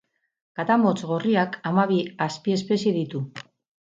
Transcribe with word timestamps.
Katamotz 0.59 0.93
gorriak 1.09 1.59
hamabi 1.71 1.99
azpiespezie 2.27 2.95
ditu. 2.97 3.25